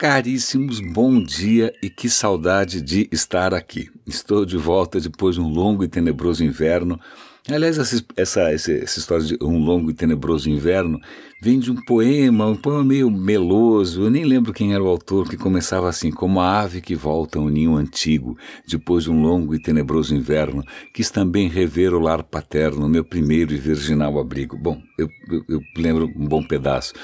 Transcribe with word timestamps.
Caríssimos, 0.00 0.80
bom 0.80 1.22
dia 1.22 1.74
e 1.82 1.90
que 1.90 2.08
saudade 2.08 2.80
de 2.80 3.06
estar 3.12 3.52
aqui. 3.52 3.90
Estou 4.06 4.46
de 4.46 4.56
volta 4.56 4.98
depois 4.98 5.34
de 5.34 5.42
um 5.42 5.48
longo 5.50 5.84
e 5.84 5.88
tenebroso 5.88 6.42
inverno. 6.42 6.98
Aliás, 7.46 7.76
essa, 7.76 8.02
essa, 8.16 8.50
essa, 8.50 8.98
história 8.98 9.26
de 9.26 9.36
um 9.42 9.58
longo 9.58 9.90
e 9.90 9.94
tenebroso 9.94 10.48
inverno 10.48 10.98
vem 11.42 11.58
de 11.58 11.70
um 11.70 11.74
poema, 11.84 12.46
um 12.46 12.56
poema 12.56 12.82
meio 12.82 13.10
meloso. 13.10 14.04
Eu 14.04 14.10
nem 14.10 14.24
lembro 14.24 14.54
quem 14.54 14.72
era 14.72 14.82
o 14.82 14.88
autor, 14.88 15.28
que 15.28 15.36
começava 15.36 15.86
assim: 15.86 16.10
Como 16.10 16.40
a 16.40 16.60
ave 16.60 16.80
que 16.80 16.94
volta 16.94 17.38
ao 17.38 17.50
ninho 17.50 17.76
antigo, 17.76 18.38
depois 18.66 19.04
de 19.04 19.10
um 19.10 19.20
longo 19.20 19.54
e 19.54 19.60
tenebroso 19.60 20.14
inverno, 20.14 20.64
quis 20.94 21.10
também 21.10 21.46
rever 21.46 21.92
o 21.92 22.00
lar 22.00 22.22
paterno, 22.22 22.88
meu 22.88 23.04
primeiro 23.04 23.52
e 23.52 23.58
virginal 23.58 24.18
abrigo. 24.18 24.56
Bom, 24.56 24.80
eu, 24.98 25.10
eu, 25.30 25.44
eu 25.46 25.60
lembro 25.76 26.10
um 26.16 26.26
bom 26.26 26.42
pedaço. 26.42 26.94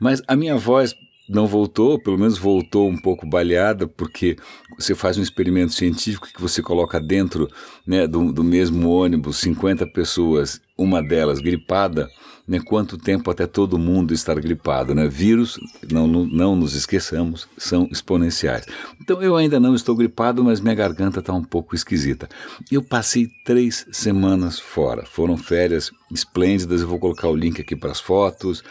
Mas 0.00 0.22
a 0.26 0.34
minha 0.34 0.56
voz 0.56 0.94
não 1.28 1.46
voltou, 1.46 1.98
pelo 1.98 2.18
menos 2.18 2.38
voltou 2.38 2.88
um 2.88 2.96
pouco 2.96 3.26
baleada, 3.26 3.86
porque 3.86 4.36
você 4.78 4.94
faz 4.94 5.18
um 5.18 5.22
experimento 5.22 5.74
científico 5.74 6.28
que 6.32 6.40
você 6.40 6.62
coloca 6.62 6.98
dentro 6.98 7.48
né, 7.86 8.06
do, 8.06 8.32
do 8.32 8.42
mesmo 8.42 8.88
ônibus 8.88 9.38
50 9.38 9.86
pessoas, 9.88 10.60
uma 10.76 11.02
delas 11.02 11.40
gripada, 11.40 12.08
né, 12.46 12.58
quanto 12.64 12.96
tempo 12.96 13.30
até 13.30 13.46
todo 13.46 13.78
mundo 13.78 14.14
estar 14.14 14.40
gripado. 14.40 14.94
Né? 14.94 15.06
Vírus, 15.06 15.60
não, 15.92 16.06
não, 16.08 16.56
nos 16.56 16.74
esqueçamos, 16.74 17.46
são 17.58 17.86
exponenciais. 17.92 18.64
Então 18.98 19.20
eu 19.20 19.36
ainda 19.36 19.60
não 19.60 19.74
estou 19.74 19.94
gripado, 19.94 20.42
mas 20.42 20.60
minha 20.60 20.74
garganta 20.74 21.20
está 21.20 21.34
um 21.34 21.44
pouco 21.44 21.74
esquisita. 21.74 22.26
Eu 22.72 22.82
passei 22.82 23.28
três 23.44 23.86
semanas 23.92 24.58
fora, 24.58 25.04
foram 25.04 25.36
férias 25.36 25.90
esplêndidas, 26.10 26.80
eu 26.80 26.88
vou 26.88 26.98
colocar 26.98 27.28
o 27.28 27.36
link 27.36 27.60
aqui 27.60 27.76
para 27.76 27.90
as 27.90 28.00
fotos 28.00 28.64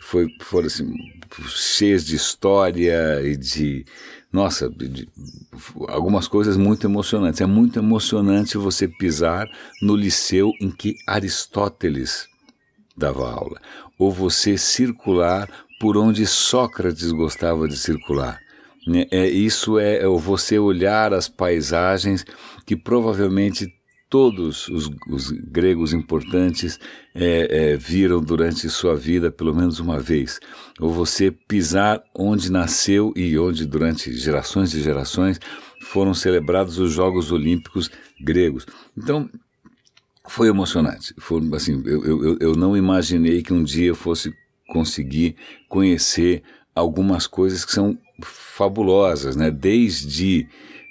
foi, 0.00 0.28
foram 0.40 0.66
assim, 0.66 0.92
cheias 1.48 2.04
de 2.04 2.16
história 2.16 3.20
e 3.22 3.36
de, 3.36 3.84
nossa, 4.32 4.68
de, 4.68 5.08
algumas 5.88 6.26
coisas 6.26 6.56
muito 6.56 6.86
emocionantes. 6.86 7.40
É 7.40 7.46
muito 7.46 7.78
emocionante 7.78 8.56
você 8.56 8.88
pisar 8.88 9.46
no 9.82 9.94
liceu 9.94 10.52
em 10.60 10.70
que 10.70 10.94
Aristóteles 11.06 12.28
dava 12.96 13.30
aula, 13.30 13.60
ou 13.98 14.10
você 14.10 14.58
circular 14.58 15.48
por 15.80 15.96
onde 15.96 16.26
Sócrates 16.26 17.10
gostava 17.12 17.66
de 17.66 17.76
circular. 17.76 18.38
Né? 18.86 19.06
É, 19.10 19.28
isso 19.28 19.78
é, 19.78 19.98
é 19.98 20.06
você 20.06 20.58
olhar 20.58 21.14
as 21.14 21.28
paisagens 21.28 22.24
que 22.66 22.76
provavelmente 22.76 23.72
todos 24.10 24.68
os, 24.68 24.90
os 25.08 25.30
gregos 25.30 25.92
importantes 25.92 26.80
é, 27.14 27.72
é, 27.72 27.76
viram 27.76 28.20
durante 28.20 28.68
sua 28.68 28.96
vida 28.96 29.30
pelo 29.30 29.54
menos 29.54 29.78
uma 29.78 30.00
vez. 30.00 30.40
Ou 30.80 30.92
você 30.92 31.30
pisar 31.30 32.02
onde 32.14 32.50
nasceu 32.50 33.12
e 33.14 33.38
onde 33.38 33.64
durante 33.64 34.12
gerações 34.12 34.74
e 34.74 34.82
gerações 34.82 35.38
foram 35.82 36.12
celebrados 36.12 36.78
os 36.78 36.92
Jogos 36.92 37.30
Olímpicos 37.30 37.88
gregos. 38.20 38.66
Então, 38.98 39.30
foi 40.28 40.48
emocionante. 40.48 41.14
Foi, 41.18 41.40
assim, 41.54 41.80
eu, 41.86 42.04
eu, 42.04 42.38
eu 42.40 42.56
não 42.56 42.76
imaginei 42.76 43.42
que 43.42 43.52
um 43.52 43.62
dia 43.62 43.86
eu 43.86 43.94
fosse 43.94 44.34
conseguir 44.68 45.36
conhecer 45.68 46.42
algumas 46.74 47.26
coisas 47.26 47.64
que 47.64 47.72
são 47.72 47.96
fabulosas, 48.22 49.36
né? 49.36 49.50
Desde 49.50 50.48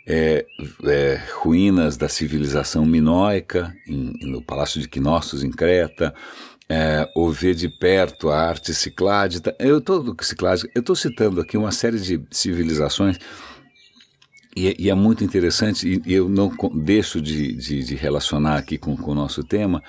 é, 0.09 0.43
é, 0.85 1.21
ruínas 1.35 1.95
da 1.95 2.09
civilização 2.09 2.83
minoica, 2.83 3.75
em, 3.87 4.13
no 4.23 4.41
Palácio 4.41 4.81
de 4.81 4.89
Quinossos, 4.89 5.43
em 5.43 5.51
Creta, 5.51 6.15
é, 6.67 7.07
ou 7.15 7.31
ver 7.31 7.53
de 7.53 7.69
perto 7.69 8.29
a 8.29 8.39
arte 8.39 8.73
cicládita. 8.73 9.55
Eu 9.59 9.77
estou 9.77 10.95
citando 10.95 11.39
aqui 11.39 11.55
uma 11.55 11.71
série 11.71 11.99
de 11.99 12.19
civilizações 12.31 13.19
e, 14.55 14.75
e 14.79 14.89
é 14.89 14.95
muito 14.95 15.23
interessante, 15.23 16.01
e, 16.03 16.11
eu 16.11 16.27
não 16.27 16.51
deixo 16.73 17.21
de, 17.21 17.53
de, 17.53 17.83
de 17.83 17.95
relacionar 17.95 18.57
aqui 18.57 18.79
com, 18.79 18.97
com 18.97 19.11
o 19.11 19.15
nosso 19.15 19.43
tema, 19.43 19.83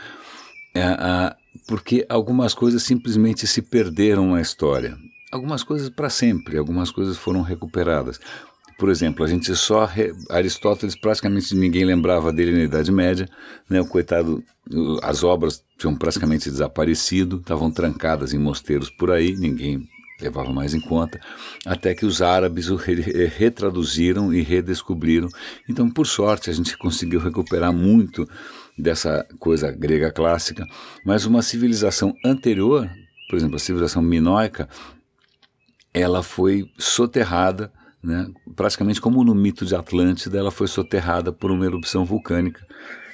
é, 0.75 0.83
a, 0.83 1.35
porque 1.67 2.05
algumas 2.11 2.53
coisas 2.53 2.83
simplesmente 2.83 3.47
se 3.47 3.63
perderam 3.63 4.33
na 4.33 4.41
história. 4.43 4.99
Algumas 5.33 5.63
coisas 5.63 5.89
para 5.89 6.11
sempre, 6.11 6.59
algumas 6.59 6.91
coisas 6.91 7.17
foram 7.17 7.41
recuperadas. 7.41 8.21
Por 8.81 8.89
exemplo, 8.89 9.23
a 9.23 9.29
gente 9.29 9.55
só. 9.55 9.85
Re... 9.85 10.15
Aristóteles 10.31 10.97
praticamente 10.97 11.55
ninguém 11.55 11.85
lembrava 11.85 12.33
dele 12.33 12.53
na 12.53 12.65
Idade 12.65 12.91
Média, 12.91 13.29
né? 13.69 13.79
O 13.79 13.85
coitado, 13.85 14.43
as 15.03 15.23
obras 15.23 15.63
tinham 15.79 15.95
praticamente 15.95 16.51
desaparecido, 16.51 17.37
estavam 17.37 17.71
trancadas 17.71 18.33
em 18.33 18.39
mosteiros 18.39 18.89
por 18.89 19.11
aí, 19.11 19.37
ninguém 19.37 19.87
levava 20.19 20.51
mais 20.51 20.73
em 20.73 20.81
conta, 20.81 21.21
até 21.67 21.95
que 21.95 22.07
os 22.07 22.23
árabes 22.23 22.71
o 22.71 22.77
re 22.77 22.95
retraduziram 23.27 24.33
e 24.33 24.41
redescobriram. 24.41 25.29
Então, 25.69 25.91
por 25.91 26.07
sorte, 26.07 26.49
a 26.49 26.53
gente 26.55 26.77
conseguiu 26.79 27.21
recuperar 27.21 27.75
muito 27.75 28.27
dessa 28.79 29.27
coisa 29.39 29.71
grega 29.71 30.11
clássica, 30.11 30.67
mas 31.05 31.27
uma 31.27 31.43
civilização 31.43 32.15
anterior, 32.25 32.91
por 33.29 33.37
exemplo, 33.37 33.57
a 33.57 33.59
civilização 33.59 34.01
minoica, 34.01 34.67
ela 35.93 36.23
foi 36.23 36.65
soterrada 36.79 37.71
né? 38.03 38.29
Praticamente 38.57 39.01
como 39.01 39.23
no 39.23 39.35
mito 39.35 39.65
de 39.65 39.75
Atlântida, 39.75 40.39
ela 40.39 40.51
foi 40.51 40.67
soterrada 40.67 41.33
por 41.33 41.51
uma 41.51 41.65
erupção 41.65 42.05
vulcânica. 42.05 42.67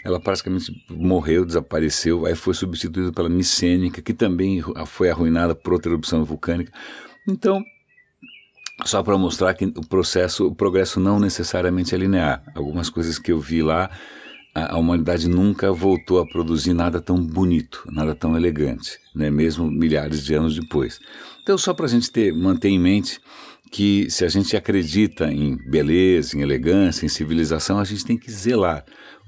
Ela 0.05 0.21
praticamente 0.21 0.73
morreu, 0.89 1.45
desapareceu, 1.45 2.27
aí 2.27 2.37
foi 2.37 2.55
substituída 2.55 3.13
pela 3.13 3.29
Micênica, 3.29 4.01
que 4.01 4.15
também 4.15 4.63
foi 4.87 5.11
arruinada 5.11 5.55
por 5.55 5.73
outra 5.73 5.91
erupção 5.91 6.25
vulcânica. 6.25 6.73
Então, 7.29 7.61
só 8.85 9.03
para 9.03 9.19
mostrar 9.19 9.55
que 9.55 9.65
o 9.65 9.85
processo, 9.87 10.47
o 10.47 10.55
progresso 10.55 11.01
não 11.01 11.19
necessariamente 11.19 11.95
é 11.95 11.99
linear. 11.99 12.43
Algumas 12.55 12.89
coisas 12.89 13.19
que 13.19 13.33
eu 13.33 13.41
vi 13.41 13.63
lá, 13.63 13.91
a, 14.55 14.75
a 14.75 14.79
humanidade 14.79 15.29
nunca 15.29 15.73
voltou 15.73 16.21
a 16.21 16.27
produzir 16.27 16.73
nada 16.73 17.01
tão 17.01 17.21
bonito, 17.21 17.83
nada 17.91 18.15
tão 18.15 18.37
elegante, 18.37 18.99
né? 19.13 19.29
mesmo 19.29 19.69
milhares 19.69 20.23
de 20.25 20.35
anos 20.35 20.55
depois. 20.55 21.01
Então, 21.43 21.59
só 21.59 21.75
para 21.75 21.87
a 21.87 21.89
gente 21.89 22.11
ter, 22.13 22.33
manter 22.33 22.69
em 22.69 22.79
mente 22.79 23.21
que 23.71 24.11
se 24.11 24.25
a 24.25 24.29
gente 24.29 24.57
acredita 24.57 25.31
em 25.31 25.57
beleza, 25.57 26.37
em 26.37 26.41
elegância, 26.41 27.05
em 27.05 27.09
civilização, 27.09 27.79
a 27.79 27.85
gente 27.85 28.05
tem 28.05 28.17
que 28.17 28.31
zelar, 28.31 28.85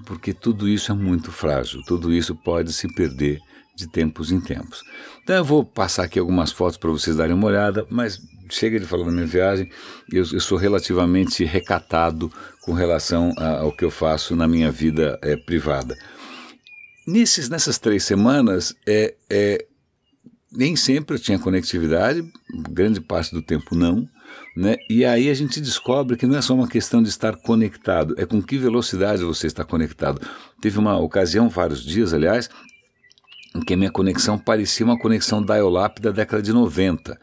porque 0.06 0.32
tudo 0.32 0.68
isso 0.68 0.92
é 0.92 0.94
muito 0.94 1.32
frágil, 1.32 1.82
tudo 1.86 2.12
isso 2.12 2.34
pode 2.34 2.72
se 2.72 2.92
perder 2.94 3.40
de 3.74 3.88
tempos 3.88 4.32
em 4.32 4.40
tempos. 4.40 4.82
Então 5.22 5.36
eu 5.36 5.44
vou 5.44 5.64
passar 5.64 6.04
aqui 6.04 6.18
algumas 6.18 6.50
fotos 6.50 6.76
para 6.76 6.90
vocês 6.90 7.16
darem 7.16 7.34
uma 7.34 7.46
olhada, 7.46 7.86
mas 7.90 8.18
chega 8.50 8.80
de 8.80 8.86
falar 8.86 9.04
da 9.04 9.12
minha 9.12 9.26
viagem, 9.26 9.70
eu, 10.10 10.24
eu 10.32 10.40
sou 10.40 10.58
relativamente 10.58 11.44
recatado 11.44 12.32
com 12.62 12.72
relação 12.72 13.32
a, 13.36 13.58
ao 13.60 13.72
que 13.72 13.84
eu 13.84 13.90
faço 13.90 14.34
na 14.34 14.48
minha 14.48 14.70
vida 14.70 15.18
é, 15.22 15.36
privada. 15.36 15.96
Nesses, 17.06 17.48
nessas 17.48 17.78
três 17.78 18.04
semanas, 18.04 18.74
é, 18.86 19.14
é, 19.30 19.64
nem 20.50 20.76
sempre 20.76 21.16
eu 21.16 21.20
tinha 21.20 21.38
conectividade, 21.38 22.22
grande 22.70 23.00
parte 23.00 23.32
do 23.32 23.42
tempo 23.42 23.74
não, 23.74 24.08
né? 24.56 24.76
E 24.90 25.04
aí 25.04 25.30
a 25.30 25.34
gente 25.34 25.60
descobre 25.60 26.16
que 26.16 26.26
não 26.26 26.36
é 26.36 26.42
só 26.42 26.54
uma 26.54 26.68
questão 26.68 27.02
de 27.02 27.08
estar 27.08 27.36
conectado, 27.36 28.14
é 28.18 28.26
com 28.26 28.42
que 28.42 28.58
velocidade 28.58 29.22
você 29.22 29.46
está 29.46 29.64
conectado. 29.64 30.20
Teve 30.60 30.78
uma 30.78 30.98
ocasião, 30.98 31.48
vários 31.48 31.82
dias, 31.84 32.12
aliás, 32.12 32.50
em 33.54 33.60
que 33.60 33.74
a 33.74 33.76
minha 33.76 33.90
conexão 33.90 34.38
parecia 34.38 34.84
uma 34.84 34.98
conexão 34.98 35.42
dial-up 35.42 36.00
da 36.00 36.10
década 36.10 36.42
de 36.42 36.52
90. 36.52 37.18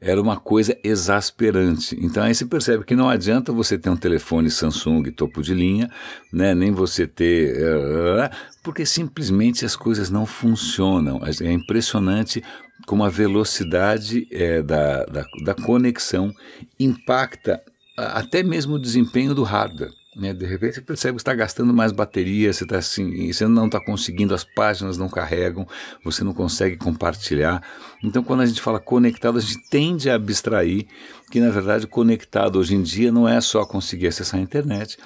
Era 0.00 0.20
uma 0.20 0.38
coisa 0.38 0.76
exasperante. 0.82 1.96
Então 2.00 2.22
aí 2.22 2.34
você 2.34 2.46
percebe 2.46 2.84
que 2.84 2.96
não 2.96 3.10
adianta 3.10 3.52
você 3.52 3.76
ter 3.76 3.90
um 3.90 3.96
telefone 3.96 4.50
Samsung 4.50 5.10
topo 5.10 5.42
de 5.42 5.52
linha, 5.52 5.90
né? 6.32 6.54
nem 6.54 6.72
você 6.72 7.06
ter. 7.06 7.54
Eh, 7.54 8.30
porque 8.62 8.86
simplesmente 8.86 9.64
as 9.64 9.76
coisas 9.76 10.08
não 10.08 10.24
funcionam. 10.24 11.20
É 11.42 11.52
impressionante 11.52 12.42
como 12.86 13.04
a 13.04 13.08
velocidade 13.08 14.26
é, 14.30 14.62
da, 14.62 15.04
da, 15.04 15.24
da, 15.44 15.54
conexão 15.54 16.32
impacta 16.78 17.62
até 17.96 18.42
mesmo 18.42 18.74
o 18.74 18.78
desempenho 18.78 19.34
do 19.34 19.42
hardware. 19.42 19.92
Né? 20.16 20.32
De 20.32 20.44
repente 20.44 20.74
você 20.74 20.80
percebe 20.80 21.16
que 21.16 21.22
está 21.22 21.34
gastando 21.34 21.72
mais 21.72 21.92
bateria, 21.92 22.52
você, 22.52 22.66
tá 22.66 22.78
assim, 22.78 23.32
você 23.32 23.46
não 23.46 23.66
está 23.66 23.82
conseguindo, 23.82 24.34
as 24.34 24.44
páginas 24.44 24.98
não 24.98 25.08
carregam, 25.08 25.66
você 26.04 26.24
não 26.24 26.34
consegue 26.34 26.76
compartilhar. 26.76 27.62
Então, 28.02 28.22
quando 28.22 28.40
a 28.40 28.46
gente 28.46 28.60
fala 28.60 28.80
conectado, 28.80 29.38
a 29.38 29.40
gente 29.40 29.68
tende 29.70 30.10
a 30.10 30.14
abstrair 30.14 30.86
que, 31.30 31.40
na 31.40 31.50
verdade, 31.50 31.86
conectado 31.86 32.58
hoje 32.58 32.74
em 32.74 32.82
dia 32.82 33.12
não 33.12 33.28
é 33.28 33.40
só 33.40 33.64
conseguir 33.64 34.08
acessar 34.08 34.40
a 34.40 34.42
internet, 34.42 34.98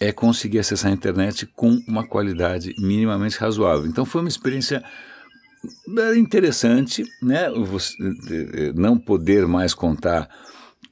é 0.00 0.12
conseguir 0.12 0.60
acessar 0.60 0.90
a 0.90 0.94
internet 0.94 1.46
com 1.46 1.82
uma 1.88 2.06
qualidade 2.06 2.74
minimamente 2.78 3.38
razoável. 3.38 3.86
Então, 3.86 4.04
foi 4.04 4.20
uma 4.20 4.28
experiência 4.28 4.82
é 5.98 6.16
interessante, 6.16 7.04
né? 7.22 7.50
Você, 7.50 7.94
não 8.74 8.98
poder 8.98 9.46
mais 9.46 9.74
contar 9.74 10.28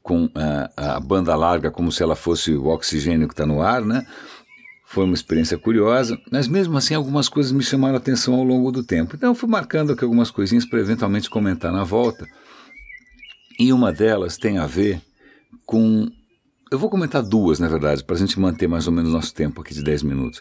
com 0.02 0.28
a, 0.34 0.94
a, 0.96 1.00
banda 1.00 1.34
larga 1.34 1.70
como 1.70 1.92
se 1.92 2.02
ela 2.02 2.16
fosse 2.16 2.52
o 2.52 2.66
oxigênio 2.66 3.28
que 3.28 3.34
está 3.34 3.46
no 3.46 3.60
ar, 3.60 3.84
né? 3.84 4.06
Foi 4.86 5.04
uma 5.04 5.14
experiência 5.14 5.56
curiosa, 5.56 6.18
mas 6.32 6.48
mesmo 6.48 6.76
assim 6.76 6.94
algumas 6.94 7.28
coisas 7.28 7.52
me 7.52 7.62
chamaram 7.62 7.94
a 7.94 7.98
atenção 7.98 8.34
ao 8.34 8.42
longo 8.42 8.72
do 8.72 8.82
tempo. 8.82 9.14
Então 9.14 9.30
eu 9.30 9.34
fui 9.34 9.48
marcando 9.48 9.92
aqui 9.92 10.02
algumas 10.02 10.30
coisinhas 10.30 10.64
para 10.64 10.80
eventualmente 10.80 11.30
comentar 11.30 11.72
na 11.72 11.84
volta. 11.84 12.26
E 13.58 13.72
uma 13.72 13.92
delas 13.92 14.36
tem 14.36 14.58
a 14.58 14.66
ver 14.66 15.00
com. 15.66 16.10
Eu 16.72 16.78
vou 16.78 16.88
comentar 16.88 17.22
duas, 17.22 17.58
na 17.58 17.68
verdade, 17.68 18.02
para 18.02 18.16
a 18.16 18.18
gente 18.18 18.38
manter 18.38 18.68
mais 18.68 18.86
ou 18.86 18.92
menos 18.92 19.12
nosso 19.12 19.34
tempo 19.34 19.60
aqui 19.60 19.74
de 19.74 19.82
10 19.82 20.02
minutos. 20.02 20.40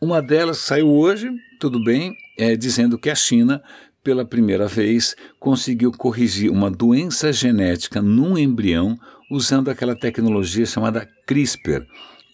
Uma 0.00 0.20
delas 0.20 0.58
saiu 0.58 0.88
hoje, 0.88 1.30
tudo 1.58 1.82
bem, 1.82 2.14
é, 2.38 2.54
dizendo 2.56 2.98
que 2.98 3.10
a 3.10 3.14
China, 3.14 3.62
pela 4.04 4.24
primeira 4.24 4.66
vez, 4.66 5.16
conseguiu 5.40 5.90
corrigir 5.90 6.50
uma 6.50 6.70
doença 6.70 7.32
genética 7.32 8.02
num 8.02 8.36
embrião 8.36 8.98
usando 9.30 9.70
aquela 9.70 9.96
tecnologia 9.96 10.66
chamada 10.66 11.08
CRISPR. 11.26 11.86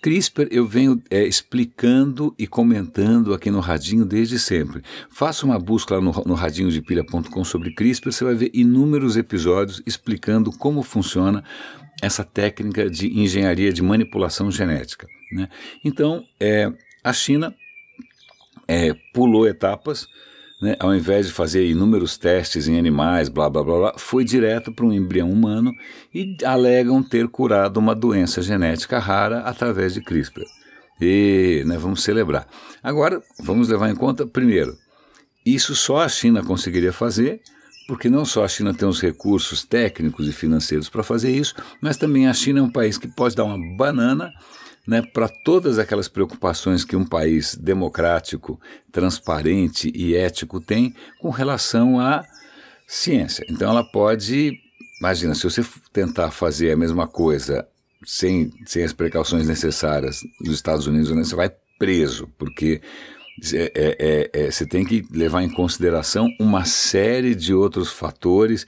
CRISPR 0.03 0.49
eu 0.51 0.67
venho 0.67 1.01
é, 1.09 1.25
explicando 1.25 2.35
e 2.37 2.45
comentando 2.45 3.33
aqui 3.33 3.53
no 3.53 3.61
Radinho 3.61 4.05
desde 4.05 4.37
sempre. 4.37 4.83
Faça 5.09 5.47
uma 5.47 5.59
busca 5.61 5.95
lá 5.95 6.01
no, 6.01 6.11
no 6.27 6.35
radinhodepilha.com 6.35 7.45
sobre 7.45 7.73
CRISPR, 7.73 8.13
você 8.13 8.25
vai 8.25 8.35
ver 8.35 8.51
inúmeros 8.53 9.17
episódios 9.17 9.81
explicando 9.87 10.51
como 10.51 10.83
funciona 10.83 11.45
essa 12.03 12.25
técnica 12.25 12.91
de 12.91 13.17
engenharia 13.17 13.73
de 13.73 13.81
manipulação 13.81 14.51
genética. 14.51 15.07
Né? 15.31 15.49
Então, 15.85 16.25
é, 16.41 16.73
a 17.03 17.13
China 17.13 17.55
é, 18.69 18.95
pulou 19.13 19.47
etapas, 19.47 20.07
né, 20.61 20.77
ao 20.79 20.95
invés 20.95 21.27
de 21.27 21.33
fazer 21.33 21.67
inúmeros 21.67 22.17
testes 22.17 22.69
em 22.69 22.79
animais, 22.79 23.29
blá 23.29 23.51
blá 23.51 23.65
blá, 23.65 23.79
blá 23.79 23.95
foi 23.97 24.25
direto 24.25 24.73
para 24.73 24.87
um 24.87 24.93
embrião 24.93 25.31
humano 25.31 25.73
e 26.15 26.37
alegam 26.45 27.03
ter 27.03 27.27
curado 27.29 27.79
uma 27.79 27.95
doença 27.95 28.41
genética 28.41 28.99
rara 28.99 29.41
através 29.41 29.95
de 29.95 30.01
CRISPR. 30.01 30.43
E 31.01 31.65
né, 31.67 31.77
vamos 31.77 32.05
celebrar. 32.05 32.47
Agora, 32.81 33.21
vamos 33.41 33.69
levar 33.69 33.91
em 33.91 33.97
conta, 33.97 34.25
primeiro, 34.25 34.77
isso 35.45 35.75
só 35.75 36.03
a 36.03 36.09
China 36.09 36.45
conseguiria 36.45 36.93
fazer, 36.93 37.41
porque 37.89 38.09
não 38.09 38.25
só 38.25 38.45
a 38.45 38.49
China 38.49 38.73
tem 38.73 38.89
os 38.89 39.01
recursos 39.01 39.65
técnicos 39.65 40.29
e 40.29 40.33
financeiros 40.33 40.89
para 40.89 41.03
fazer 41.03 41.33
isso, 41.33 41.57
mas 41.81 41.97
também 41.97 42.29
a 42.29 42.33
China 42.33 42.61
é 42.61 42.63
um 42.63 42.71
país 42.71 42.97
que 42.97 43.09
pode 43.09 43.35
dar 43.35 43.45
uma 43.45 43.59
banana 43.77 44.33
né, 44.87 45.03
para 45.03 45.29
todas 45.29 45.79
aquelas 45.79 46.09
preocupações 46.09 46.85
que 46.85 46.97
um 46.97 47.05
país 47.05 47.55
democrático, 47.55 48.61
transparente 48.91 49.93
e 49.95 50.17
ético 50.17 50.61
tem 50.61 50.95
com 51.21 51.31
relação 51.31 52.01
à 52.01 52.25
ciência. 52.87 53.47
Então 53.49 53.71
ela 53.71 53.85
pode, 53.85 54.59
imagina, 55.01 55.35
se 55.35 55.45
você 55.45 55.65
tentar 55.93 56.31
fazer 56.31 56.73
a 56.73 56.77
mesma 56.77 57.07
coisa 57.07 57.67
sem, 58.05 58.53
sem 58.67 58.83
as 58.83 58.93
precauções 58.93 59.47
necessárias 59.47 60.21
nos 60.41 60.55
Estados 60.55 60.87
Unidos, 60.87 61.11
né, 61.11 61.23
você 61.23 61.37
vai 61.37 61.51
preso, 61.79 62.29
porque 62.37 62.81
é, 63.55 63.73
é, 63.75 64.31
é, 64.33 64.51
você 64.51 64.67
tem 64.67 64.85
que 64.85 65.05
levar 65.11 65.43
em 65.43 65.49
consideração 65.49 66.29
uma 66.39 66.65
série 66.65 67.35
de 67.35 67.55
outros 67.55 67.91
fatores 67.91 68.67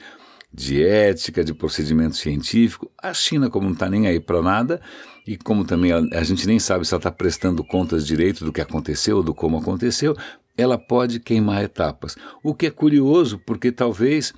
de 0.54 0.84
ética, 0.84 1.42
de 1.42 1.52
procedimento 1.52 2.14
científico. 2.14 2.88
A 3.02 3.12
China, 3.12 3.50
como 3.50 3.66
não 3.66 3.72
está 3.72 3.90
nem 3.90 4.06
aí 4.06 4.20
para 4.20 4.40
nada, 4.40 4.80
e 5.26 5.36
como 5.36 5.64
também 5.64 5.90
a, 5.90 5.98
a 6.12 6.22
gente 6.22 6.46
nem 6.46 6.60
sabe 6.60 6.84
se 6.84 6.94
ela 6.94 7.00
está 7.00 7.10
prestando 7.10 7.64
contas 7.64 8.06
direito 8.06 8.44
do 8.44 8.52
que 8.52 8.60
aconteceu, 8.60 9.22
do 9.22 9.34
como 9.34 9.58
aconteceu, 9.58 10.16
ela 10.56 10.78
pode 10.78 11.18
queimar 11.18 11.64
etapas. 11.64 12.16
O 12.42 12.54
que 12.54 12.66
é 12.66 12.70
curioso, 12.70 13.40
porque 13.44 13.72
talvez 13.72 14.32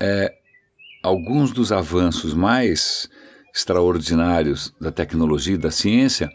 é, 0.00 0.32
alguns 1.02 1.50
dos 1.50 1.72
avanços 1.72 2.32
mais 2.32 3.08
extraordinários 3.52 4.72
da 4.80 4.92
tecnologia 4.92 5.54
e 5.54 5.58
da 5.58 5.72
ciência 5.72 6.30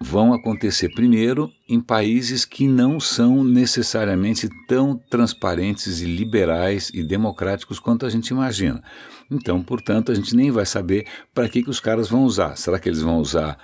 vão 0.00 0.32
acontecer 0.32 0.88
primeiro 0.88 1.52
em 1.68 1.78
países 1.78 2.46
que 2.46 2.66
não 2.66 2.98
são 2.98 3.44
necessariamente 3.44 4.48
tão 4.66 4.96
transparentes 5.10 6.00
e 6.00 6.06
liberais 6.06 6.90
e 6.94 7.02
democráticos 7.02 7.78
quanto 7.78 8.06
a 8.06 8.10
gente 8.10 8.28
imagina. 8.28 8.82
Então, 9.30 9.62
portanto, 9.62 10.10
a 10.10 10.14
gente 10.14 10.34
nem 10.34 10.50
vai 10.50 10.64
saber 10.64 11.06
para 11.34 11.48
que, 11.48 11.62
que 11.62 11.70
os 11.70 11.78
caras 11.78 12.08
vão 12.08 12.24
usar. 12.24 12.56
Será 12.56 12.78
que 12.78 12.88
eles 12.88 13.02
vão 13.02 13.18
usar 13.18 13.58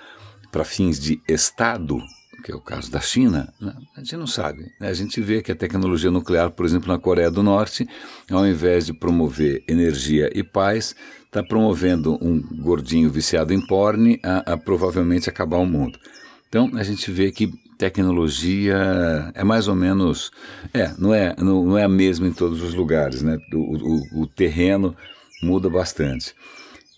para 0.53 0.63
fins 0.63 1.01
de 1.01 1.21
Estado, 1.27 1.99
que 2.45 2.53
é 2.53 2.55
o 2.55 2.61
caso 2.61 2.91
da 2.91 3.01
China? 3.01 3.53
A 3.97 4.01
gente 4.01 4.17
não 4.17 4.27
sabe. 4.27 4.63
Né? 4.79 4.89
A 4.89 4.95
gente 4.95 5.21
vê 5.23 5.43
que 5.43 5.51
a 5.51 5.57
tecnologia 5.57 6.11
nuclear, 6.11 6.51
por 6.51 6.67
exemplo, 6.67 6.93
na 6.93 6.99
Coreia 6.99 7.31
do 7.31 7.43
Norte, 7.43 7.89
ao 8.31 8.47
invés 8.47 8.85
de 8.85 8.93
promover 8.93 9.65
energia 9.67 10.31
e 10.35 10.45
paz, 10.45 10.95
está 11.25 11.43
promovendo 11.43 12.19
um 12.23 12.41
gordinho 12.63 13.11
viciado 13.11 13.55
em 13.55 13.67
porn 13.67 14.21
a, 14.23 14.53
a 14.53 14.57
provavelmente 14.57 15.31
acabar 15.31 15.57
o 15.57 15.67
mundo. 15.67 15.99
Então 16.49 16.71
a 16.75 16.83
gente 16.83 17.11
vê 17.11 17.31
que 17.31 17.53
tecnologia 17.77 19.33
é 19.35 19.45
mais 19.45 19.69
ou 19.69 19.75
menos. 19.75 20.31
É, 20.73 20.93
não 20.99 21.13
é, 21.13 21.35
não, 21.39 21.77
é 21.77 21.85
a 21.85 21.89
mesma 21.89 22.27
em 22.27 22.33
todos 22.33 22.63
os 22.63 22.75
lugares, 22.75 23.23
né? 23.23 23.39
O, 23.53 24.21
o, 24.21 24.23
o 24.23 24.27
terreno 24.27 24.97
muda 25.43 25.69
bastante. 25.69 26.35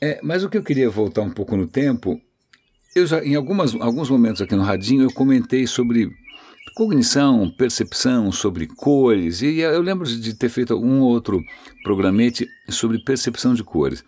É, 0.00 0.20
mas 0.22 0.44
o 0.44 0.48
que 0.48 0.56
eu 0.56 0.62
queria 0.62 0.88
voltar 0.88 1.22
um 1.22 1.30
pouco 1.30 1.56
no 1.56 1.66
tempo, 1.66 2.20
eu 2.94 3.06
já, 3.06 3.22
em 3.24 3.34
algumas, 3.34 3.74
alguns 3.74 4.08
momentos 4.08 4.40
aqui 4.40 4.54
no 4.54 4.62
Radinho, 4.62 5.02
eu 5.02 5.12
comentei 5.12 5.66
sobre 5.66 6.08
cognição, 6.74 7.50
percepção, 7.50 8.30
sobre 8.30 8.68
cores, 8.68 9.42
e 9.42 9.58
eu 9.58 9.82
lembro 9.82 10.06
de 10.06 10.34
ter 10.34 10.48
feito 10.48 10.76
um 10.76 11.00
outro 11.00 11.42
programete 11.82 12.46
sobre 12.68 13.02
percepção 13.02 13.52
de 13.52 13.64
cores. 13.64 14.04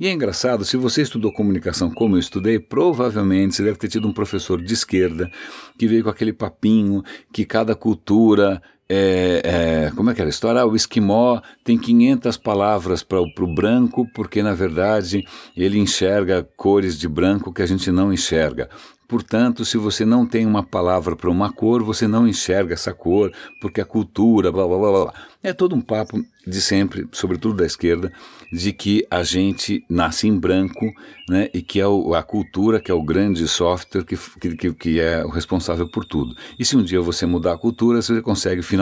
E 0.00 0.06
é 0.06 0.12
engraçado, 0.12 0.64
se 0.64 0.76
você 0.76 1.02
estudou 1.02 1.32
comunicação 1.32 1.90
como 1.90 2.14
eu 2.14 2.20
estudei, 2.20 2.60
provavelmente 2.60 3.56
você 3.56 3.64
deve 3.64 3.78
ter 3.78 3.88
tido 3.88 4.06
um 4.06 4.12
professor 4.12 4.62
de 4.62 4.72
esquerda 4.72 5.28
que 5.76 5.88
veio 5.88 6.04
com 6.04 6.10
aquele 6.10 6.32
papinho 6.32 7.02
que 7.32 7.44
cada 7.44 7.74
cultura 7.74 8.62
é, 8.88 9.42
é, 9.44 9.90
como 9.94 10.10
é 10.10 10.14
que 10.14 10.20
era 10.20 10.28
a 10.28 10.30
história? 10.30 10.62
Ah, 10.62 10.66
o 10.66 10.74
esquimó 10.74 11.40
tem 11.62 11.76
500 11.76 12.36
palavras 12.38 13.02
para 13.02 13.20
o 13.20 13.54
branco, 13.54 14.06
porque 14.14 14.42
na 14.42 14.54
verdade 14.54 15.24
ele 15.56 15.78
enxerga 15.78 16.48
cores 16.56 16.98
de 16.98 17.06
branco 17.06 17.52
que 17.52 17.62
a 17.62 17.66
gente 17.66 17.90
não 17.90 18.12
enxerga. 18.12 18.68
Portanto, 19.08 19.64
se 19.64 19.78
você 19.78 20.04
não 20.04 20.26
tem 20.26 20.44
uma 20.44 20.62
palavra 20.62 21.16
para 21.16 21.30
uma 21.30 21.50
cor, 21.50 21.82
você 21.82 22.06
não 22.06 22.28
enxerga 22.28 22.74
essa 22.74 22.92
cor, 22.92 23.32
porque 23.58 23.80
a 23.80 23.84
cultura, 23.86 24.52
blá 24.52 24.66
blá 24.66 24.76
blá 24.76 24.90
blá. 24.90 25.14
É 25.42 25.54
todo 25.54 25.74
um 25.74 25.80
papo 25.80 26.22
de 26.46 26.60
sempre, 26.60 27.08
sobretudo 27.12 27.56
da 27.56 27.64
esquerda, 27.64 28.12
de 28.52 28.70
que 28.70 29.06
a 29.10 29.22
gente 29.22 29.82
nasce 29.88 30.28
em 30.28 30.38
branco, 30.38 30.92
né, 31.28 31.48
e 31.54 31.62
que 31.62 31.80
é 31.80 31.86
o, 31.86 32.14
a 32.14 32.22
cultura 32.22 32.80
que 32.80 32.90
é 32.90 32.94
o 32.94 33.02
grande 33.02 33.48
software 33.48 34.04
que, 34.04 34.16
que, 34.56 34.74
que 34.74 35.00
é 35.00 35.24
o 35.24 35.28
responsável 35.28 35.88
por 35.90 36.04
tudo. 36.04 36.36
E 36.58 36.64
se 36.64 36.76
um 36.76 36.82
dia 36.82 37.00
você 37.00 37.24
mudar 37.24 37.54
a 37.54 37.58
cultura, 37.58 38.02
você 38.02 38.20
consegue 38.20 38.60
finalmente 38.60 38.77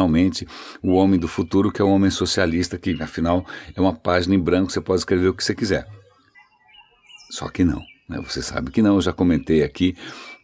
o 0.83 0.93
homem 0.93 1.19
do 1.19 1.29
futuro, 1.29 1.73
que 1.73 1.81
é 1.81 1.85
o 1.85 1.91
homem 1.91 2.11
socialista, 2.11 2.79
que 2.79 3.01
afinal 3.03 3.47
é 3.75 3.81
uma 3.81 3.95
página 3.95 4.35
em 4.35 4.41
branco, 4.41 4.71
você 4.71 4.81
pode 4.81 5.01
escrever 5.01 5.29
o 5.29 5.35
que 5.35 5.45
você 5.45 5.55
quiser. 5.55 5.87
Só 7.31 7.49
que 7.49 7.65
não. 7.65 7.83
Né? 8.09 8.21
Você 8.27 8.43
sabe 8.43 8.71
que 8.71 8.83
não, 8.83 8.97
eu 8.97 9.01
já 9.01 9.13
comentei 9.13 9.63
aqui 9.63 9.97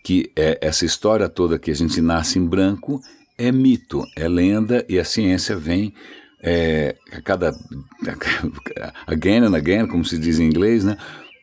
que 0.02 0.30
é, 0.34 0.58
essa 0.60 0.84
história 0.84 1.28
toda 1.28 1.58
que 1.58 1.70
a 1.70 1.74
gente 1.74 2.00
nasce 2.00 2.38
em 2.38 2.46
branco 2.46 3.00
é 3.38 3.52
mito, 3.52 4.04
é 4.16 4.28
lenda 4.28 4.84
e 4.88 4.98
a 4.98 5.04
ciência 5.04 5.56
vem 5.56 5.94
é, 6.42 6.96
a 7.12 7.20
cada 7.20 7.54
again 9.06 9.44
and 9.44 9.56
again, 9.56 9.86
como 9.86 10.04
se 10.04 10.18
diz 10.18 10.40
em 10.40 10.46
inglês, 10.46 10.84
né, 10.84 10.96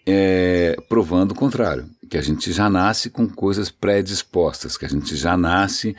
é, 0.05 0.75
provando 0.89 1.31
o 1.31 1.35
contrário, 1.35 1.89
que 2.09 2.17
a 2.17 2.21
gente 2.21 2.51
já 2.51 2.69
nasce 2.69 3.09
com 3.09 3.27
coisas 3.27 3.69
predispostas, 3.71 4.77
que 4.77 4.85
a 4.85 4.89
gente 4.89 5.15
já 5.15 5.37
nasce 5.37 5.95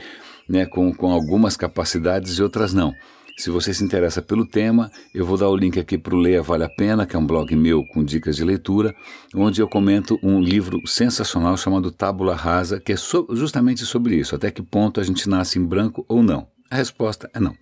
né, 0.51 0.67
com, 0.67 0.93
com 0.93 1.13
algumas 1.13 1.57
capacidades 1.57 2.39
e 2.39 2.43
outras 2.43 2.75
não. 2.75 2.93
Se 3.39 3.49
você 3.49 3.73
se 3.73 3.83
interessa 3.83 4.21
pelo 4.21 4.45
tema, 4.45 4.91
eu 5.15 5.25
vou 5.25 5.39
dar 5.39 5.49
o 5.49 5.57
link 5.57 5.79
aqui 5.79 5.97
para 5.97 6.15
o 6.15 6.19
Leia 6.19 6.43
Vale 6.43 6.65
a 6.65 6.69
Pena, 6.69 7.07
que 7.07 7.17
é 7.17 7.19
um 7.19 7.25
blog 7.25 7.55
meu 7.57 7.85
com 7.87 8.05
dicas 8.05 8.37
de 8.37 8.45
leitura, 8.45 8.95
onde 9.35 9.63
eu 9.63 9.69
comento 9.69 10.19
um 10.23 10.41
livro 10.41 10.79
sensacional 10.87 11.57
chamado 11.57 11.91
Tábula 11.91 12.35
Rasa, 12.35 12.81
que 12.81 12.93
é 12.93 12.97
so 12.97 13.27
justamente 13.31 13.87
sobre 13.87 14.17
isso, 14.17 14.35
até 14.35 14.51
que 14.51 14.61
ponto 14.61 15.01
a 15.01 15.05
gente 15.05 15.29
nasce 15.29 15.59
em 15.59 15.65
branco 15.65 16.05
ou 16.07 16.23
não. 16.23 16.49
A 16.71 16.77
resposta 16.77 17.31
é 17.33 17.41
não. 17.41 17.55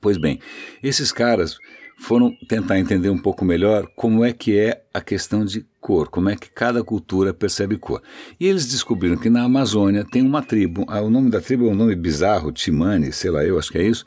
Pois 0.00 0.18
bem, 0.18 0.40
esses 0.82 1.12
caras 1.12 1.56
foram 2.02 2.34
tentar 2.48 2.78
entender 2.78 3.10
um 3.10 3.18
pouco 3.18 3.44
melhor 3.44 3.86
como 3.94 4.24
é 4.24 4.32
que 4.32 4.58
é 4.58 4.82
a 4.92 5.00
questão 5.00 5.44
de 5.44 5.64
cor, 5.80 6.08
como 6.08 6.28
é 6.28 6.36
que 6.36 6.50
cada 6.50 6.82
cultura 6.82 7.32
percebe 7.32 7.78
cor. 7.78 8.02
E 8.40 8.46
eles 8.46 8.66
descobriram 8.66 9.16
que 9.16 9.30
na 9.30 9.44
Amazônia 9.44 10.04
tem 10.04 10.20
uma 10.22 10.42
tribo, 10.42 10.84
ah, 10.88 11.00
o 11.00 11.08
nome 11.08 11.30
da 11.30 11.40
tribo 11.40 11.68
é 11.68 11.70
um 11.70 11.76
nome 11.76 11.94
bizarro, 11.94 12.50
Timani, 12.50 13.12
sei 13.12 13.30
lá, 13.30 13.44
eu 13.44 13.58
acho 13.58 13.70
que 13.70 13.78
é 13.78 13.84
isso, 13.84 14.04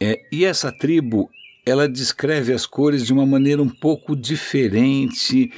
é, 0.00 0.20
e 0.30 0.44
essa 0.44 0.70
tribo, 0.70 1.28
ela 1.64 1.88
descreve 1.88 2.52
as 2.52 2.64
cores 2.64 3.04
de 3.04 3.12
uma 3.12 3.26
maneira 3.26 3.60
um 3.60 3.68
pouco 3.68 4.14
diferente. 4.14 5.50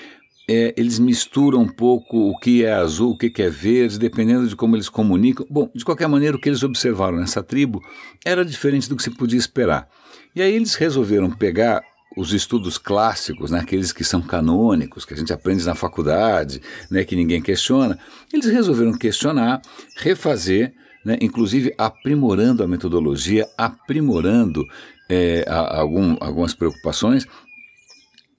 É, 0.48 0.74
eles 0.76 0.98
misturam 0.98 1.60
um 1.60 1.68
pouco 1.68 2.30
o 2.30 2.38
que 2.38 2.64
é 2.64 2.72
azul, 2.72 3.12
o 3.12 3.18
que 3.18 3.42
é 3.42 3.50
verde, 3.50 3.98
dependendo 3.98 4.48
de 4.48 4.56
como 4.56 4.74
eles 4.74 4.88
comunicam. 4.88 5.46
Bom, 5.50 5.70
de 5.74 5.84
qualquer 5.84 6.08
maneira, 6.08 6.36
o 6.36 6.40
que 6.40 6.48
eles 6.48 6.62
observaram 6.62 7.18
nessa 7.18 7.42
tribo 7.42 7.82
era 8.24 8.44
diferente 8.44 8.88
do 8.88 8.96
que 8.96 9.02
se 9.02 9.10
podia 9.10 9.38
esperar. 9.38 9.88
E 10.34 10.40
aí 10.40 10.54
eles 10.54 10.74
resolveram 10.74 11.30
pegar 11.30 11.82
os 12.16 12.32
estudos 12.32 12.78
clássicos, 12.78 13.50
né, 13.50 13.60
aqueles 13.60 13.92
que 13.92 14.02
são 14.02 14.20
canônicos, 14.20 15.04
que 15.04 15.14
a 15.14 15.16
gente 15.16 15.32
aprende 15.32 15.64
na 15.64 15.74
faculdade, 15.74 16.60
né, 16.90 17.04
que 17.04 17.14
ninguém 17.14 17.40
questiona, 17.40 17.98
eles 18.32 18.46
resolveram 18.46 18.92
questionar, 18.96 19.60
refazer 19.96 20.74
né, 21.04 21.16
inclusive 21.20 21.72
aprimorando 21.78 22.62
a 22.62 22.68
metodologia, 22.68 23.48
aprimorando 23.56 24.62
é, 25.08 25.44
a, 25.48 25.78
algum, 25.78 26.16
algumas 26.20 26.54
preocupações 26.54 27.26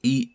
e 0.04 0.30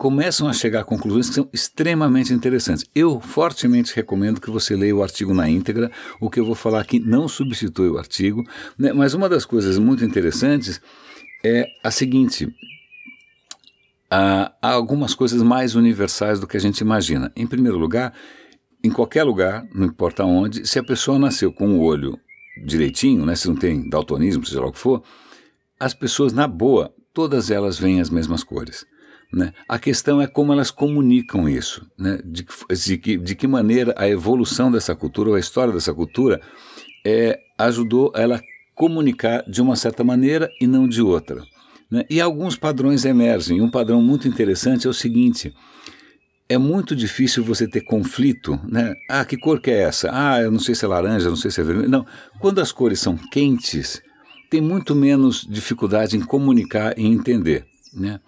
começam 0.00 0.48
a 0.48 0.54
chegar 0.54 0.80
a 0.80 0.84
conclusões 0.84 1.28
que 1.28 1.34
são 1.34 1.46
extremamente 1.52 2.32
interessantes. 2.32 2.86
Eu 2.94 3.20
fortemente 3.20 3.94
recomendo 3.94 4.40
que 4.40 4.50
você 4.50 4.74
leia 4.74 4.96
o 4.96 5.02
artigo 5.02 5.34
na 5.34 5.46
íntegra. 5.46 5.92
O 6.18 6.30
que 6.30 6.40
eu 6.40 6.44
vou 6.46 6.54
falar 6.54 6.80
aqui 6.80 6.98
não 6.98 7.28
substitui 7.28 7.90
o 7.90 7.98
artigo, 7.98 8.42
né? 8.78 8.94
mas 8.94 9.12
uma 9.12 9.28
das 9.28 9.44
coisas 9.44 9.78
muito 9.78 10.02
interessantes 10.02 10.80
é 11.44 11.66
a 11.84 11.90
seguinte: 11.90 12.48
há 14.10 14.50
algumas 14.62 15.14
coisas 15.14 15.42
mais 15.42 15.74
universais 15.74 16.40
do 16.40 16.46
que 16.46 16.56
a 16.56 16.60
gente 16.60 16.78
imagina. 16.78 17.30
Em 17.36 17.46
primeiro 17.46 17.76
lugar, 17.76 18.14
em 18.82 18.90
qualquer 18.90 19.24
lugar, 19.24 19.68
não 19.74 19.86
importa 19.86 20.24
onde, 20.24 20.66
se 20.66 20.78
a 20.78 20.82
pessoa 20.82 21.18
nasceu 21.18 21.52
com 21.52 21.76
o 21.76 21.82
olho 21.82 22.18
direitinho, 22.64 23.26
né, 23.26 23.34
se 23.34 23.48
não 23.48 23.54
tem 23.54 23.86
daltonismo, 23.86 24.46
seja 24.46 24.62
lá 24.62 24.68
o 24.68 24.72
que 24.72 24.78
for, 24.78 25.02
as 25.78 25.92
pessoas, 25.92 26.32
na 26.32 26.48
boa, 26.48 26.90
todas 27.12 27.50
elas 27.50 27.78
veem 27.78 28.00
as 28.00 28.08
mesmas 28.08 28.42
cores. 28.42 28.86
Né? 29.32 29.52
A 29.68 29.78
questão 29.78 30.20
é 30.20 30.26
como 30.26 30.52
elas 30.52 30.70
comunicam 30.70 31.48
isso, 31.48 31.86
né? 31.96 32.18
de, 32.24 32.44
de, 32.68 32.98
que, 32.98 33.16
de 33.16 33.34
que 33.36 33.46
maneira 33.46 33.94
a 33.96 34.08
evolução 34.08 34.72
dessa 34.72 34.94
cultura, 34.94 35.30
ou 35.30 35.36
a 35.36 35.40
história 35.40 35.72
dessa 35.72 35.94
cultura, 35.94 36.40
é, 37.04 37.38
ajudou 37.56 38.12
ela 38.14 38.42
comunicar 38.74 39.44
de 39.48 39.62
uma 39.62 39.76
certa 39.76 40.02
maneira 40.02 40.50
e 40.60 40.66
não 40.66 40.88
de 40.88 41.00
outra. 41.00 41.42
Né? 41.90 42.04
E 42.08 42.20
alguns 42.20 42.56
padrões 42.56 43.04
emergem. 43.04 43.60
Um 43.60 43.70
padrão 43.70 44.00
muito 44.00 44.28
interessante 44.28 44.86
é 44.86 44.90
o 44.90 44.94
seguinte: 44.94 45.54
é 46.48 46.56
muito 46.56 46.96
difícil 46.96 47.44
você 47.44 47.66
ter 47.66 47.82
conflito, 47.82 48.58
né? 48.68 48.94
Ah, 49.08 49.24
que 49.24 49.36
cor 49.36 49.60
que 49.60 49.70
é 49.70 49.82
essa? 49.82 50.10
Ah, 50.12 50.40
eu 50.40 50.50
não 50.50 50.58
sei 50.58 50.74
se 50.74 50.84
é 50.84 50.88
laranja, 50.88 51.28
não 51.28 51.36
sei 51.36 51.50
se 51.50 51.60
é 51.60 51.64
vermelho. 51.64 51.88
Não, 51.88 52.06
quando 52.38 52.60
as 52.60 52.72
cores 52.72 53.00
são 53.00 53.16
quentes, 53.16 54.02
tem 54.50 54.60
muito 54.60 54.94
menos 54.94 55.46
dificuldade 55.48 56.16
em 56.16 56.20
comunicar 56.20 56.98
e 56.98 57.06
entender, 57.06 57.66
né? 57.94 58.20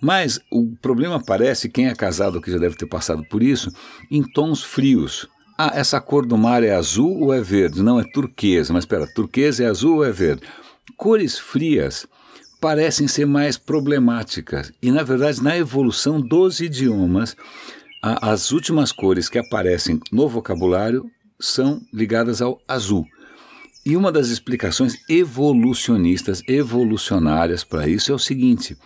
Mas 0.00 0.40
o 0.50 0.76
problema 0.80 1.16
aparece, 1.16 1.68
quem 1.68 1.88
é 1.88 1.94
casado 1.94 2.40
que 2.40 2.50
já 2.50 2.58
deve 2.58 2.76
ter 2.76 2.86
passado 2.86 3.24
por 3.28 3.42
isso, 3.42 3.70
em 4.10 4.22
tons 4.22 4.62
frios. 4.62 5.28
Ah, 5.56 5.72
essa 5.74 6.00
cor 6.00 6.24
do 6.24 6.38
mar 6.38 6.62
é 6.62 6.72
azul 6.72 7.20
ou 7.20 7.34
é 7.34 7.40
verde? 7.40 7.82
Não, 7.82 7.98
é 7.98 8.04
turquesa. 8.04 8.72
Mas 8.72 8.84
espera, 8.84 9.12
turquesa 9.12 9.64
é 9.64 9.66
azul 9.66 9.96
ou 9.96 10.04
é 10.04 10.12
verde? 10.12 10.42
Cores 10.96 11.38
frias 11.38 12.06
parecem 12.60 13.08
ser 13.08 13.26
mais 13.26 13.56
problemáticas. 13.56 14.72
E, 14.80 14.92
na 14.92 15.02
verdade, 15.02 15.42
na 15.42 15.56
evolução 15.56 16.20
dos 16.20 16.60
idiomas, 16.60 17.36
a, 18.02 18.30
as 18.30 18.52
últimas 18.52 18.92
cores 18.92 19.28
que 19.28 19.38
aparecem 19.38 20.00
no 20.12 20.28
vocabulário 20.28 21.04
são 21.40 21.80
ligadas 21.92 22.40
ao 22.40 22.60
azul. 22.66 23.04
E 23.84 23.96
uma 23.96 24.12
das 24.12 24.28
explicações 24.28 24.94
evolucionistas, 25.08 26.42
evolucionárias 26.46 27.64
para 27.64 27.88
isso 27.88 28.12
é 28.12 28.14
o 28.14 28.18
seguinte: 28.18 28.76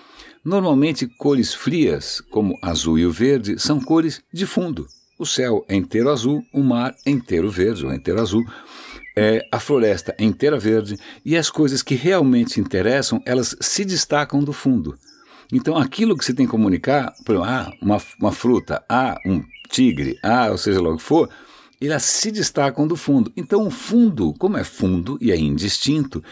Normalmente, 0.44 1.06
cores 1.06 1.54
frias, 1.54 2.20
como 2.20 2.58
azul 2.60 2.98
e 2.98 3.06
o 3.06 3.12
verde, 3.12 3.60
são 3.60 3.80
cores 3.80 4.20
de 4.32 4.44
fundo. 4.44 4.88
O 5.16 5.24
céu 5.24 5.64
é 5.68 5.76
inteiro 5.76 6.10
azul, 6.10 6.44
o 6.52 6.62
mar 6.62 6.96
é 7.06 7.10
inteiro 7.10 7.48
verde 7.48 7.86
ou 7.86 7.94
inteiro 7.94 8.20
azul, 8.20 8.44
é, 9.16 9.46
a 9.52 9.60
floresta 9.60 10.12
é 10.18 10.24
inteira 10.24 10.58
verde 10.58 10.98
e 11.24 11.36
as 11.36 11.48
coisas 11.48 11.80
que 11.80 11.94
realmente 11.94 12.60
interessam, 12.60 13.22
elas 13.24 13.54
se 13.60 13.84
destacam 13.84 14.42
do 14.42 14.52
fundo. 14.52 14.98
Então, 15.52 15.76
aquilo 15.76 16.16
que 16.16 16.24
você 16.24 16.34
tem 16.34 16.46
que 16.46 16.50
comunicar, 16.50 17.12
por 17.24 17.36
exemplo, 17.36 17.48
ah, 17.48 17.72
uma, 17.80 18.02
uma 18.18 18.32
fruta, 18.32 18.82
ah, 18.88 19.16
um 19.24 19.44
tigre, 19.68 20.18
ah, 20.24 20.48
ou 20.50 20.58
seja 20.58 20.80
lá 20.80 20.90
o 20.90 20.96
que 20.96 21.02
for, 21.02 21.28
elas 21.80 22.04
se 22.04 22.30
destacam 22.30 22.86
do 22.86 22.96
fundo. 22.96 23.30
Então, 23.36 23.66
o 23.66 23.70
fundo, 23.70 24.32
como 24.38 24.56
é 24.56 24.64
fundo 24.64 25.18
e 25.20 25.30
é 25.30 25.36
indistinto, 25.36 26.22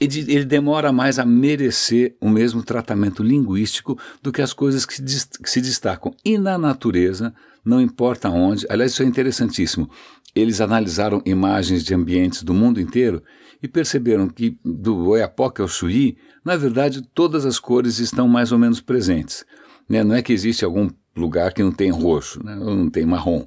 ele, 0.00 0.44
demora 0.44 0.92
mais 0.92 1.18
a 1.18 1.24
merecer 1.24 2.16
o 2.20 2.28
mesmo 2.28 2.62
tratamento 2.62 3.22
linguístico 3.22 3.98
do 4.22 4.32
que 4.32 4.42
as 4.42 4.52
coisas 4.52 4.84
que, 4.84 5.02
que 5.02 5.50
se 5.50 5.60
destacam. 5.60 6.14
E 6.24 6.36
na 6.36 6.58
natureza, 6.58 7.32
não 7.64 7.80
importa 7.80 8.28
onde, 8.28 8.66
aliás, 8.68 8.92
isso 8.92 9.02
é 9.02 9.06
interessantíssimo. 9.06 9.88
Eles 10.34 10.60
analisaram 10.60 11.22
imagens 11.24 11.84
de 11.84 11.94
ambientes 11.94 12.42
do 12.42 12.52
mundo 12.52 12.80
inteiro 12.80 13.22
e 13.62 13.68
perceberam 13.68 14.28
que 14.28 14.58
do 14.64 15.08
Oiapoque 15.08 15.62
ao 15.62 15.68
Chuí, 15.68 16.18
na 16.44 16.56
verdade, 16.56 17.02
todas 17.14 17.46
as 17.46 17.58
cores 17.58 17.98
estão 17.98 18.28
mais 18.28 18.52
ou 18.52 18.58
menos 18.58 18.80
presentes. 18.80 19.44
Né? 19.88 20.02
Não 20.02 20.14
é 20.14 20.22
que 20.22 20.32
existe 20.32 20.64
algum 20.64 20.90
lugar 21.16 21.52
que 21.52 21.62
não 21.62 21.72
tem 21.72 21.90
roxo, 21.90 22.44
né? 22.44 22.56
ou 22.56 22.74
não 22.74 22.90
tem 22.90 23.06
marrom. 23.06 23.46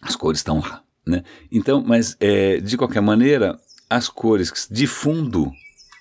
As 0.00 0.14
cores 0.14 0.40
estão 0.40 0.60
lá. 0.60 0.82
Né? 1.06 1.24
Então, 1.50 1.82
mas 1.84 2.16
é, 2.20 2.58
de 2.58 2.76
qualquer 2.76 3.00
maneira, 3.00 3.58
as 3.96 4.08
cores 4.08 4.50
de 4.70 4.86
fundo 4.86 5.52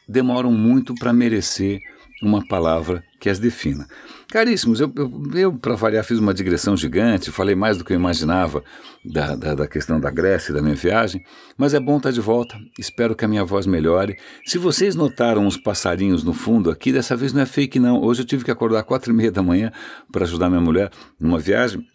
demoram 0.08 0.52
muito 0.52 0.96
para 0.96 1.12
merecer 1.12 1.80
uma 2.24 2.46
palavra 2.48 3.04
que 3.20 3.30
as 3.30 3.40
defina. 3.40 3.88
Caríssimos, 4.30 4.80
eu, 4.80 4.92
eu, 4.96 5.12
eu 5.34 5.54
para 5.54 5.76
variar, 5.76 6.06
fiz 6.06 6.18
uma 6.18 6.34
digressão 6.34 6.78
gigante, 6.78 7.32
falei 7.32 7.54
mais 7.54 7.78
do 7.78 7.84
que 7.84 7.92
eu 7.92 7.98
imaginava 7.98 8.64
da, 9.04 9.36
da, 9.36 9.56
da, 9.56 9.68
questão 9.68 10.00
da 10.00 10.10
Grécia 10.10 10.52
e 10.52 10.56
da 10.56 10.62
minha 10.62 10.76
viagem, 10.76 11.22
mas 11.58 11.74
é 11.74 11.80
bom 11.80 11.98
estar 11.98 12.12
de 12.12 12.22
volta, 12.22 12.58
espero 12.80 13.14
que 13.14 13.26
a 13.26 13.28
minha 13.28 13.44
voz 13.44 13.66
melhore. 13.66 14.18
Se 14.46 14.58
vocês 14.58 14.96
notaram 14.96 15.46
uns 15.46 15.58
passarinhos 15.58 16.24
no 16.24 16.34
fundo 16.34 16.70
aqui, 16.70 16.94
dessa 16.94 17.16
vez 17.16 17.34
não 17.34 17.42
é 17.42 17.46
fake 17.46 17.80
não, 17.80 18.02
hoje 18.02 18.22
eu 18.22 18.26
tive 18.26 18.46
que 18.46 18.52
acordar 18.52 18.84
quatro 18.84 19.12
e 19.12 19.16
meia 19.16 19.32
da 19.32 19.44
manhã 19.44 19.72
para 20.12 20.24
ajudar 20.24 20.50
minha 20.50 20.62
mulher 20.62 20.92
numa 21.20 21.40
viagem, 21.40 21.86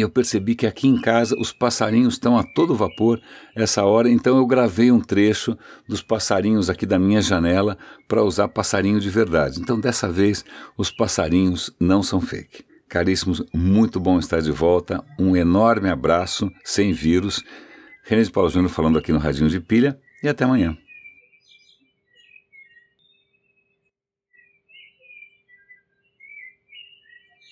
eu 0.00 0.08
percebi 0.08 0.54
que 0.54 0.66
aqui 0.66 0.86
em 0.86 1.00
casa 1.00 1.36
os 1.38 1.52
passarinhos 1.52 2.14
estão 2.14 2.36
a 2.36 2.42
todo 2.42 2.74
vapor 2.74 3.20
essa 3.54 3.84
hora, 3.84 4.10
então 4.10 4.36
eu 4.36 4.46
gravei 4.46 4.90
um 4.90 5.00
trecho 5.00 5.56
dos 5.88 6.02
passarinhos 6.02 6.70
aqui 6.70 6.86
da 6.86 6.98
minha 6.98 7.20
janela 7.20 7.76
para 8.06 8.22
usar 8.22 8.48
passarinho 8.48 9.00
de 9.00 9.10
verdade. 9.10 9.60
Então 9.60 9.78
dessa 9.78 10.10
vez 10.10 10.44
os 10.76 10.90
passarinhos 10.90 11.70
não 11.80 12.02
são 12.02 12.20
fake. 12.20 12.64
Caríssimos, 12.88 13.42
muito 13.52 14.00
bom 14.00 14.18
estar 14.18 14.40
de 14.40 14.50
volta. 14.50 15.04
Um 15.18 15.36
enorme 15.36 15.90
abraço, 15.90 16.50
sem 16.64 16.92
vírus. 16.92 17.42
René 18.02 18.22
de 18.22 18.30
Paulo 18.30 18.48
Júnior 18.48 18.70
falando 18.70 18.98
aqui 18.98 19.12
no 19.12 19.18
Radinho 19.18 19.50
de 19.50 19.60
Pilha 19.60 19.98
e 20.22 20.28
até 20.28 20.44
amanhã. 20.44 20.76